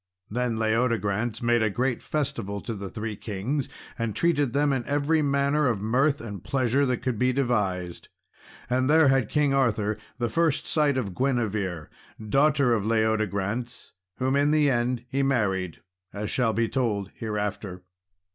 [0.31, 3.69] Then Leodegrance made a great festival to the three kings,
[3.99, 8.09] and treated them with every manner of mirth and pleasure which could be devised.
[8.67, 11.85] And there had King Arthur the first sight of Guinevere,
[12.29, 17.83] daughter of Leodegrance, whom in the end he married, as shall be told hereafter.